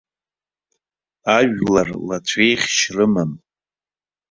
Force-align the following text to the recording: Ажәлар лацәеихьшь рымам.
Ажәлар 1.35 1.89
лацәеихьшь 2.07 2.81
рымам. 2.95 3.31